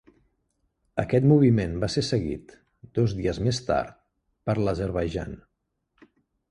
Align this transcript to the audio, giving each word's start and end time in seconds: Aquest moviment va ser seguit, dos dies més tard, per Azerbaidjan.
Aquest 1.03 1.27
moviment 1.31 1.75
va 1.83 1.89
ser 1.97 2.03
seguit, 2.09 2.57
dos 2.99 3.15
dies 3.21 3.41
més 3.49 3.61
tard, 3.71 3.95
per 4.49 4.59
Azerbaidjan. 4.75 5.41